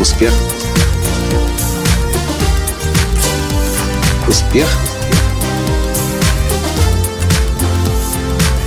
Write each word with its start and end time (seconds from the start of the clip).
Успех. 0.00 0.32
Успех. 4.26 4.66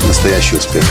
Настоящий 0.07 0.57
успех. 0.57 0.84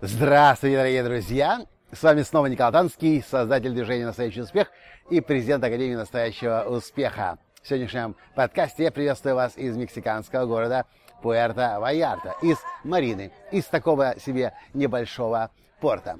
Здравствуйте, 0.00 0.76
дорогие 0.76 1.04
друзья! 1.04 1.60
С 1.92 2.02
вами 2.02 2.22
снова 2.22 2.46
Николай 2.46 2.72
Танский, 2.72 3.22
создатель 3.22 3.70
движения 3.70 4.04
«Настоящий 4.04 4.40
успех» 4.40 4.66
и 5.08 5.20
президент 5.20 5.62
Академии 5.62 5.94
«Настоящего 5.94 6.64
успеха». 6.66 7.38
В 7.62 7.68
сегодняшнем 7.68 8.16
подкасте 8.34 8.82
я 8.82 8.90
приветствую 8.90 9.36
вас 9.36 9.56
из 9.56 9.76
мексиканского 9.76 10.46
города 10.46 10.84
Пуэрто-Ваярта, 11.22 12.34
из 12.42 12.56
Марины, 12.82 13.30
из 13.52 13.66
такого 13.66 14.16
себе 14.18 14.52
небольшого 14.74 15.52
порта. 15.80 16.18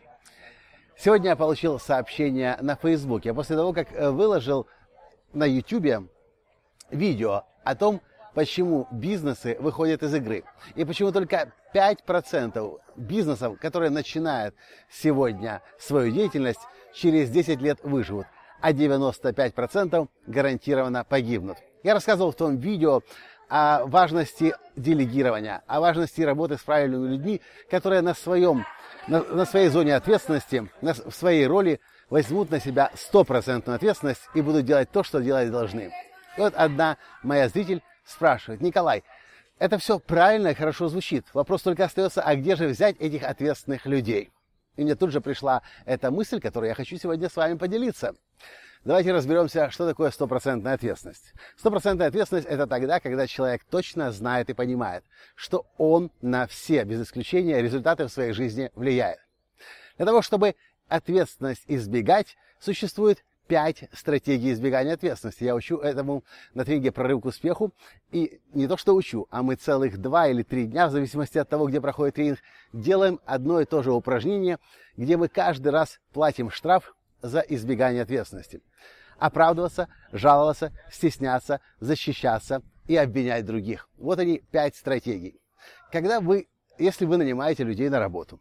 Сегодня 1.01 1.31
я 1.31 1.37
получил 1.37 1.79
сообщение 1.79 2.59
на 2.61 2.75
Фейсбуке 2.75 3.33
после 3.33 3.55
того, 3.55 3.73
как 3.73 3.93
э, 3.93 4.11
выложил 4.11 4.67
на 5.33 5.45
Ютубе 5.45 6.03
видео 6.91 7.45
о 7.63 7.77
том, 7.77 8.01
почему 8.35 8.89
бизнесы 8.91 9.57
выходят 9.61 10.03
из 10.03 10.13
игры. 10.13 10.43
И 10.75 10.85
почему 10.85 11.13
только 11.13 11.53
5% 11.73 12.81
бизнесов, 12.97 13.61
которые 13.61 13.91
начинают 13.91 14.57
сегодня 14.91 15.63
свою 15.79 16.11
деятельность, 16.11 16.67
через 16.93 17.31
10 17.31 17.61
лет 17.61 17.79
выживут, 17.85 18.27
а 18.61 18.73
95% 18.73 20.09
гарантированно 20.27 21.05
погибнут. 21.05 21.59
Я 21.85 21.95
рассказывал 21.95 22.33
в 22.33 22.37
том 22.37 22.57
видео 22.57 23.03
о 23.49 23.87
важности 23.87 24.53
делегирования, 24.75 25.63
о 25.69 25.79
важности 25.79 26.23
работы 26.23 26.57
с 26.57 26.63
правильными 26.63 27.13
людьми, 27.13 27.41
которые 27.71 28.01
на 28.01 28.15
своем 28.15 28.65
на, 29.09 29.45
своей 29.45 29.69
зоне 29.69 29.97
ответственности, 29.97 30.71
на, 30.81 30.95
в 30.95 31.15
своей 31.15 31.47
роли 31.47 31.81
возьмут 32.11 32.51
на 32.51 32.61
себя 32.61 32.91
стопроцентную 32.95 33.77
ответственность 33.77 34.23
и 34.35 34.41
будут 34.41 34.65
делать 34.65 34.91
то, 34.91 35.03
что 35.03 35.21
делать 35.21 35.51
должны. 35.51 35.93
И 36.37 36.41
вот 36.41 36.55
одна 36.55 36.99
моя 37.23 37.49
зритель 37.49 37.83
спрашивает, 38.05 38.61
Николай, 38.61 39.03
это 39.59 39.79
все 39.79 39.99
правильно 39.99 40.49
и 40.49 40.55
хорошо 40.55 40.89
звучит. 40.89 41.27
Вопрос 41.35 41.63
только 41.63 41.85
остается, 41.85 42.23
а 42.23 42.37
где 42.37 42.55
же 42.55 42.69
взять 42.69 42.97
этих 43.01 43.25
ответственных 43.25 43.87
людей? 43.87 44.31
И 44.77 44.85
мне 44.85 44.95
тут 44.95 45.11
же 45.11 45.21
пришла 45.21 45.63
эта 45.85 46.11
мысль, 46.11 46.41
которую 46.41 46.69
я 46.69 46.75
хочу 46.75 46.97
сегодня 46.97 47.29
с 47.29 47.35
вами 47.35 47.55
поделиться. 47.57 48.15
Давайте 48.85 49.13
разберемся, 49.13 49.71
что 49.71 49.87
такое 49.87 50.11
стопроцентная 50.11 50.75
ответственность. 50.75 51.35
Стопроцентная 51.57 52.09
ответственность– 52.09 52.47
это 52.51 52.67
тогда, 52.67 53.01
когда 53.01 53.27
человек 53.27 53.65
точно 53.65 54.13
знает 54.13 54.51
и 54.51 54.55
понимает, 54.55 55.05
что 55.35 55.67
он 55.79 56.11
на 56.23 56.47
все, 56.47 56.85
без 56.85 57.03
исключения, 57.03 57.61
результаты 57.61 58.07
в 58.07 58.13
своей 58.13 58.33
жизни 58.33 58.71
влияет. 58.75 59.19
Для 59.97 60.07
того, 60.07 60.23
чтобы 60.23 60.55
ответственность 60.89 61.65
избегать, 61.67 62.37
существует 62.61 63.25
пять 63.49 63.89
стратегий 63.93 64.53
избегания 64.53 64.95
ответственности. 64.95 65.43
Я 65.43 65.55
учу 65.55 65.79
этому 65.79 66.23
на 66.55 66.65
тренинге 66.65 66.93
«Прорыв 66.93 67.23
к 67.23 67.27
успеху». 67.27 67.73
И 68.13 68.41
не 68.53 68.69
то, 68.69 68.77
что 68.77 68.95
учу, 68.95 69.27
а 69.31 69.43
мы 69.43 69.57
целых 69.57 69.99
два 69.99 70.29
или 70.29 70.43
три 70.43 70.67
дня, 70.67 70.87
в 70.87 70.93
зависимости 70.93 71.39
от 71.39 71.49
того, 71.49 71.67
где 71.67 71.81
проходит 71.81 72.15
тренинг, 72.15 72.39
делаем 72.73 73.21
одно 73.25 73.61
и 73.61 73.65
то 73.65 73.83
же 73.83 73.93
упражнение, 73.93 74.59
где 74.97 75.17
мы 75.17 75.29
каждый 75.29 75.69
раз 75.73 75.99
платим 76.13 76.51
штраф 76.51 76.95
за 77.23 77.41
избегание 77.41 78.03
ответственности. 78.03 78.61
Оправдываться, 79.19 79.89
жаловаться, 80.13 80.73
стесняться, 80.91 81.61
защищаться 81.81 82.63
и 82.87 82.97
обвинять 82.97 83.45
других. 83.45 83.89
Вот 83.97 84.19
они 84.19 84.43
пять 84.51 84.77
стратегий. 84.77 85.41
Когда 85.91 86.21
вы, 86.21 86.49
если 86.79 87.05
вы 87.05 87.17
нанимаете 87.17 87.65
людей 87.65 87.89
на 87.89 87.99
работу, 87.99 88.41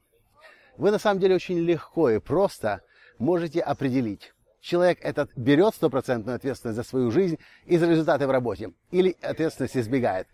вы 0.77 0.91
на 0.91 0.99
самом 0.99 1.19
деле 1.19 1.35
очень 1.35 1.59
легко 1.59 2.09
и 2.09 2.19
просто 2.19 2.81
можете 3.17 3.61
определить, 3.61 4.33
человек 4.61 4.99
этот 5.01 5.31
берет 5.35 5.73
стопроцентную 5.73 6.35
ответственность 6.35 6.77
за 6.77 6.83
свою 6.83 7.09
жизнь 7.09 7.39
и 7.65 7.77
за 7.77 7.87
результаты 7.87 8.27
в 8.27 8.31
работе, 8.31 8.73
или 8.91 9.15
ответственность 9.21 9.77
избегает. 9.77 10.27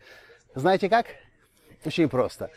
Знаете 0.56 0.90
как? 0.90 1.06
Очень 1.86 2.10
просто. 2.10 2.50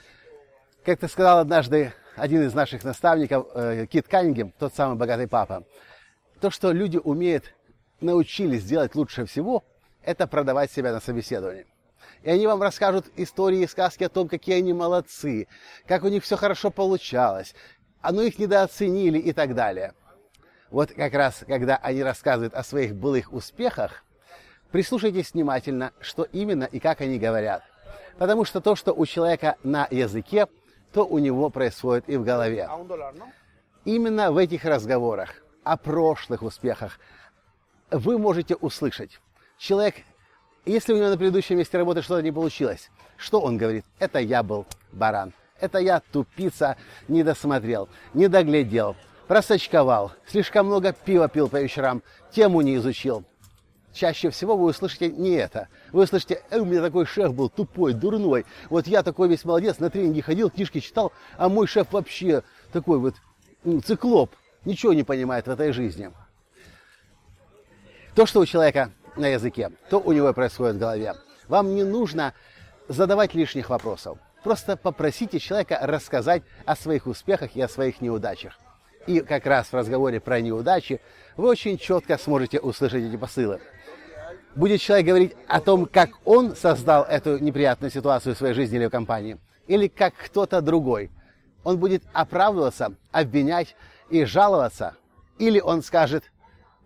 Как 0.84 0.98
ты 0.98 1.08
сказал 1.08 1.38
однажды 1.38 1.92
один 2.16 2.42
из 2.42 2.54
наших 2.54 2.82
наставников, 2.82 3.46
э, 3.54 3.86
Кит 3.86 4.08
Каннингем, 4.08 4.52
тот 4.58 4.74
самый 4.74 4.96
богатый 4.96 5.28
папа, 5.28 5.64
то, 6.40 6.50
что 6.50 6.72
люди 6.72 6.96
умеют, 6.96 7.54
научились 8.00 8.64
делать 8.64 8.94
лучше 8.94 9.26
всего, 9.26 9.64
это 10.02 10.26
продавать 10.26 10.72
себя 10.72 10.92
на 10.92 11.00
собеседовании. 11.00 11.66
И 12.22 12.30
они 12.30 12.46
вам 12.46 12.62
расскажут 12.62 13.06
истории 13.16 13.60
и 13.60 13.66
сказки 13.66 14.04
о 14.04 14.08
том, 14.08 14.28
какие 14.28 14.56
они 14.56 14.72
молодцы, 14.72 15.46
как 15.86 16.04
у 16.04 16.08
них 16.08 16.24
все 16.24 16.36
хорошо 16.36 16.70
получалось, 16.70 17.54
оно 18.00 18.22
их 18.22 18.38
недооценили 18.38 19.18
и 19.18 19.32
так 19.32 19.54
далее. 19.54 19.94
Вот 20.70 20.92
как 20.92 21.14
раз, 21.14 21.44
когда 21.46 21.76
они 21.76 22.02
рассказывают 22.02 22.54
о 22.54 22.64
своих 22.64 22.94
былых 22.94 23.32
успехах, 23.32 24.04
прислушайтесь 24.72 25.32
внимательно, 25.32 25.92
что 26.00 26.24
именно 26.24 26.64
и 26.64 26.80
как 26.80 27.00
они 27.00 27.18
говорят. 27.18 27.62
Потому 28.18 28.44
что 28.44 28.60
то, 28.60 28.74
что 28.74 28.92
у 28.92 29.06
человека 29.06 29.56
на 29.62 29.86
языке, 29.90 30.46
то 30.96 31.04
у 31.04 31.18
него 31.18 31.50
происходит 31.50 32.08
и 32.08 32.16
в 32.16 32.24
голове. 32.24 32.66
Именно 33.84 34.32
в 34.32 34.38
этих 34.38 34.64
разговорах 34.64 35.42
о 35.62 35.76
прошлых 35.76 36.40
успехах 36.40 36.98
вы 37.90 38.16
можете 38.16 38.54
услышать. 38.54 39.20
Человек, 39.58 39.96
если 40.64 40.94
у 40.94 40.96
него 40.96 41.10
на 41.10 41.18
предыдущем 41.18 41.58
месте 41.58 41.76
работы 41.76 42.00
что-то 42.00 42.22
не 42.22 42.32
получилось, 42.32 42.88
что 43.18 43.42
он 43.42 43.58
говорит? 43.58 43.84
Это 43.98 44.20
я 44.20 44.42
был 44.42 44.64
баран. 44.90 45.34
Это 45.60 45.80
я 45.80 46.00
тупица, 46.00 46.78
не 47.08 47.22
досмотрел, 47.22 47.90
не 48.14 48.28
доглядел, 48.28 48.96
просочковал, 49.28 50.12
слишком 50.26 50.64
много 50.64 50.94
пива 50.94 51.28
пил 51.28 51.50
по 51.50 51.60
вечерам, 51.60 52.02
тему 52.30 52.62
не 52.62 52.76
изучил. 52.76 53.22
Чаще 53.96 54.28
всего 54.28 54.58
вы 54.58 54.66
услышите 54.66 55.08
не 55.08 55.30
это. 55.30 55.68
Вы 55.90 56.02
услышите, 56.02 56.42
э, 56.50 56.58
у 56.58 56.66
меня 56.66 56.82
такой 56.82 57.06
шеф 57.06 57.32
был 57.32 57.48
тупой, 57.48 57.94
дурной. 57.94 58.44
Вот 58.68 58.86
я 58.86 59.02
такой 59.02 59.26
весь 59.26 59.46
молодец, 59.46 59.78
на 59.78 59.88
тренинги 59.88 60.20
ходил, 60.20 60.50
книжки 60.50 60.80
читал, 60.80 61.12
а 61.38 61.48
мой 61.48 61.66
шеф 61.66 61.90
вообще 61.92 62.42
такой 62.74 62.98
вот 62.98 63.14
ну, 63.64 63.80
циклоп. 63.80 64.34
Ничего 64.66 64.92
не 64.92 65.02
понимает 65.02 65.46
в 65.46 65.50
этой 65.50 65.72
жизни. 65.72 66.10
То, 68.14 68.26
что 68.26 68.40
у 68.40 68.44
человека 68.44 68.90
на 69.16 69.28
языке, 69.28 69.72
то 69.88 69.98
у 69.98 70.12
него 70.12 70.30
происходит 70.34 70.76
в 70.76 70.78
голове. 70.78 71.14
Вам 71.48 71.74
не 71.74 71.82
нужно 71.82 72.34
задавать 72.88 73.32
лишних 73.32 73.70
вопросов. 73.70 74.18
Просто 74.44 74.76
попросите 74.76 75.38
человека 75.38 75.78
рассказать 75.80 76.42
о 76.66 76.76
своих 76.76 77.06
успехах 77.06 77.56
и 77.56 77.62
о 77.62 77.68
своих 77.68 78.02
неудачах. 78.02 78.58
И 79.06 79.20
как 79.20 79.46
раз 79.46 79.68
в 79.68 79.74
разговоре 79.74 80.20
про 80.20 80.42
неудачи 80.42 81.00
вы 81.38 81.48
очень 81.48 81.78
четко 81.78 82.18
сможете 82.18 82.60
услышать 82.60 83.04
эти 83.04 83.16
посылы 83.16 83.58
будет 84.56 84.80
человек 84.80 85.06
говорить 85.06 85.36
о 85.46 85.60
том, 85.60 85.86
как 85.86 86.10
он 86.24 86.56
создал 86.56 87.04
эту 87.04 87.38
неприятную 87.38 87.90
ситуацию 87.90 88.34
в 88.34 88.38
своей 88.38 88.54
жизни 88.54 88.78
или 88.78 88.86
в 88.86 88.90
компании, 88.90 89.38
или 89.68 89.86
как 89.86 90.14
кто-то 90.14 90.60
другой. 90.60 91.10
Он 91.62 91.78
будет 91.78 92.02
оправдываться, 92.12 92.94
обвинять 93.12 93.76
и 94.08 94.24
жаловаться, 94.24 94.96
или 95.38 95.60
он 95.60 95.82
скажет, 95.82 96.24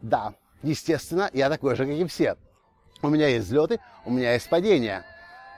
да, 0.03 0.35
естественно, 0.63 1.31
я 1.33 1.49
такой 1.49 1.77
же, 1.77 1.87
как 1.87 1.95
и 1.95 2.05
все. 2.07 2.37
У 3.03 3.09
меня 3.09 3.29
есть 3.29 3.47
взлеты, 3.47 3.79
у 4.05 4.11
меня 4.11 4.35
есть 4.35 4.49
падения. 4.49 5.05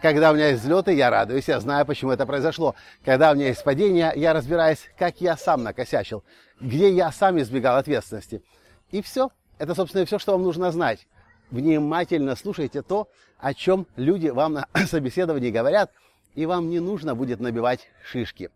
Когда 0.03 0.33
у 0.33 0.35
меня 0.35 0.49
есть 0.49 0.63
взлеты, 0.63 0.93
я 0.93 1.11
радуюсь, 1.11 1.49
я 1.49 1.61
знаю, 1.61 1.87
почему 1.87 2.11
это 2.11 2.27
произошло. 2.27 2.75
Когда 3.05 3.31
у 3.31 3.35
меня 3.35 3.49
есть 3.49 3.63
падения, 3.63 4.13
я 4.17 4.33
разбираюсь, 4.33 4.81
как 4.99 5.21
я 5.21 5.37
сам 5.37 5.63
накосячил, 5.63 6.25
где 6.61 6.91
я 6.91 7.11
сам 7.13 7.41
избегал 7.41 7.77
ответственности. 7.77 8.43
И 8.91 9.01
все. 9.01 9.31
Это, 9.59 9.77
собственно, 9.77 10.05
все, 10.05 10.19
что 10.19 10.33
вам 10.33 10.43
нужно 10.43 10.73
знать 10.73 11.07
внимательно 11.53 12.35
слушайте 12.35 12.83
то, 12.83 13.09
о 13.39 13.55
чем 13.55 13.87
люди 13.97 14.29
вам 14.29 14.55
на 14.55 14.67
собеседовании 14.87 15.51
говорят, 15.51 15.93
и 16.35 16.47
вам 16.47 16.71
не 16.71 16.81
нужно 16.81 17.15
будет 17.15 17.39
набивать 17.39 17.89
шишки. 18.05 18.51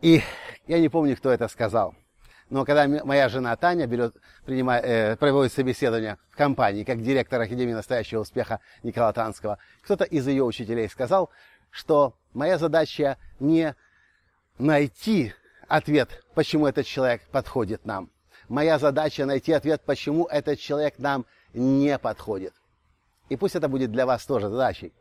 И 0.00 0.22
я 0.66 0.78
не 0.78 0.88
помню, 0.88 1.16
кто 1.16 1.30
это 1.30 1.48
сказал. 1.48 1.94
Но 2.50 2.64
когда 2.64 2.86
моя 2.88 3.28
жена 3.28 3.54
Таня 3.56 3.86
берет, 3.86 4.14
принимает, 4.44 4.84
э, 4.84 5.16
проводит 5.16 5.52
собеседование 5.52 6.18
в 6.30 6.36
компании, 6.36 6.84
как 6.84 7.02
директор 7.02 7.40
Академии 7.40 7.72
настоящего 7.72 8.20
успеха 8.20 8.60
Николая 8.82 9.12
Танского, 9.12 9.58
кто-то 9.82 10.04
из 10.04 10.26
ее 10.26 10.42
учителей 10.44 10.88
сказал, 10.88 11.30
что 11.70 12.14
моя 12.34 12.58
задача 12.58 13.18
не 13.38 13.76
найти 14.58 15.32
ответ, 15.68 16.24
почему 16.34 16.66
этот 16.66 16.86
человек 16.86 17.22
подходит 17.30 17.84
нам. 17.84 18.10
Моя 18.50 18.80
задача 18.80 19.26
найти 19.26 19.52
ответ, 19.52 19.80
почему 19.86 20.26
этот 20.26 20.58
человек 20.58 20.98
нам 20.98 21.24
не 21.54 21.96
подходит. 21.98 22.52
И 23.28 23.36
пусть 23.36 23.54
это 23.54 23.68
будет 23.68 23.92
для 23.92 24.06
вас 24.06 24.26
тоже 24.26 24.48
задачей. 24.48 24.92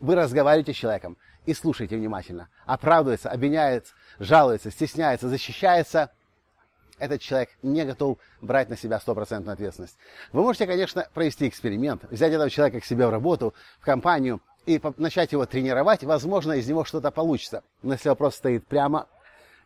Вы 0.00 0.14
разговариваете 0.14 0.72
с 0.72 0.76
человеком 0.76 1.18
и 1.44 1.52
слушайте 1.52 1.98
внимательно. 1.98 2.48
Оправдывается, 2.64 3.28
обвиняется, 3.28 3.92
жалуется, 4.18 4.70
стесняется, 4.70 5.28
защищается. 5.28 6.10
Этот 6.98 7.20
человек 7.20 7.50
не 7.62 7.84
готов 7.84 8.16
брать 8.40 8.70
на 8.70 8.76
себя 8.78 8.98
стопроцентную 9.00 9.52
ответственность. 9.52 9.98
Вы 10.32 10.40
можете, 10.40 10.66
конечно, 10.66 11.06
провести 11.12 11.46
эксперимент, 11.46 12.04
взять 12.10 12.32
этого 12.32 12.48
человека 12.48 12.80
к 12.80 12.86
себе 12.86 13.06
в 13.06 13.10
работу, 13.10 13.52
в 13.80 13.84
компанию 13.84 14.40
и 14.64 14.80
начать 14.96 15.32
его 15.32 15.44
тренировать. 15.44 16.04
Возможно, 16.04 16.52
из 16.52 16.66
него 16.66 16.86
что-то 16.86 17.10
получится. 17.10 17.62
Но 17.82 17.92
если 17.92 18.08
вопрос 18.08 18.36
стоит 18.36 18.66
прямо, 18.66 19.08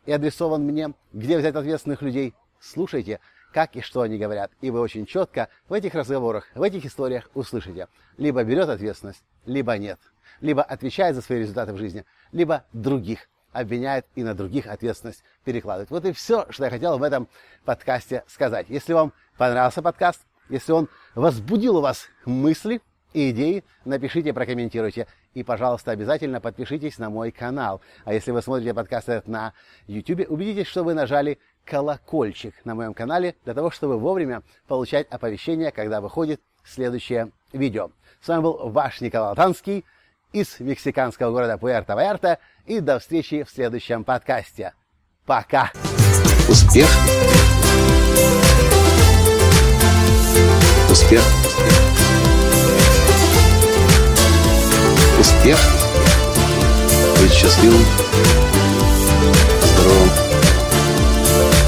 и 0.07 0.11
адресован 0.11 0.65
мне, 0.65 0.93
где 1.13 1.39
взять 1.39 1.55
ответственных 1.55 2.03
людей, 2.03 2.35
слушайте, 2.63 3.21
как 3.53 3.77
и 3.77 3.81
что 3.81 4.01
они 4.03 4.19
говорят. 4.19 4.51
И 4.61 4.71
вы 4.71 4.81
очень 4.81 5.05
четко 5.07 5.49
в 5.69 5.73
этих 5.73 5.95
разговорах, 5.95 6.47
в 6.55 6.63
этих 6.63 6.87
историях 6.87 7.29
услышите. 7.35 7.89
Либо 8.17 8.43
берет 8.45 8.69
ответственность, 8.69 9.23
либо 9.45 9.77
нет. 9.77 9.99
Либо 10.41 10.63
отвечает 10.63 11.15
за 11.15 11.23
свои 11.23 11.41
результаты 11.41 11.73
в 11.73 11.77
жизни, 11.77 12.05
либо 12.33 12.65
других 12.73 13.29
обвиняет 13.53 14.07
и 14.15 14.23
на 14.23 14.35
других 14.35 14.67
ответственность 14.67 15.23
перекладывает. 15.45 15.91
Вот 15.91 16.05
и 16.07 16.13
все, 16.13 16.47
что 16.51 16.65
я 16.65 16.71
хотел 16.71 16.99
в 16.99 17.03
этом 17.03 17.29
подкасте 17.65 18.25
сказать. 18.27 18.67
Если 18.69 18.93
вам 18.95 19.13
понравился 19.37 19.83
подкаст, 19.83 20.23
если 20.49 20.73
он 20.73 20.89
возбудил 21.15 21.77
у 21.77 21.81
вас 21.81 22.07
мысли 22.25 22.81
и 23.13 23.31
идеи, 23.31 23.63
напишите, 23.85 24.33
прокомментируйте. 24.33 25.07
И, 25.35 25.43
пожалуйста, 25.43 25.93
обязательно 25.93 26.41
подпишитесь 26.41 26.99
на 26.99 27.09
мой 27.09 27.31
канал. 27.31 27.81
А 28.05 28.13
если 28.13 28.33
вы 28.33 28.43
смотрите 28.43 28.75
подкаст 28.75 29.09
этот 29.09 29.29
на 29.29 29.55
YouTube, 29.87 30.31
убедитесь, 30.31 30.67
что 30.67 30.83
вы 30.83 30.95
нажали 30.95 31.39
колокольчик 31.65 32.55
на 32.65 32.75
моем 32.75 32.95
канале 32.95 33.37
для 33.45 33.55
того, 33.55 33.71
чтобы 33.71 33.99
вовремя 33.99 34.43
получать 34.67 35.07
оповещения, 35.11 35.71
когда 35.71 36.01
выходит 36.01 36.41
следующее 36.65 37.31
видео. 37.53 37.91
С 38.21 38.29
вами 38.29 38.43
был 38.43 38.71
ваш 38.71 39.01
Николай 39.01 39.35
Танский 39.35 39.85
из 40.33 40.61
мексиканского 40.61 41.33
города 41.33 41.57
Пуэрто-Ваэрто. 41.57 42.39
И 42.67 42.81
до 42.81 42.99
встречи 42.99 43.43
в 43.43 43.51
следующем 43.51 44.05
подкасте. 44.05 44.73
Пока! 45.27 45.73
Успех! 46.49 46.89
Успех! 50.91 51.23
Успех! 55.19 55.59
Быть 57.21 57.33
счастливым, 57.33 57.83
здоровым 59.63 60.22